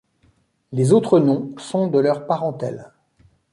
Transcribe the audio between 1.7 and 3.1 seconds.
de leur parentèle.